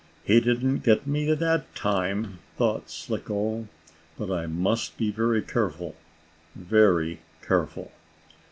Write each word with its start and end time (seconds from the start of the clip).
"He 0.23 0.39
didn't 0.41 0.79
get 0.83 1.05
me 1.05 1.31
that 1.31 1.75
time," 1.75 2.39
thought 2.57 2.89
Slicko. 2.89 3.67
"But 4.17 4.31
I 4.31 4.47
must 4.47 4.97
be 4.97 5.11
very 5.11 5.43
careful! 5.43 5.93
Very 6.55 7.19
careful!" 7.45 7.91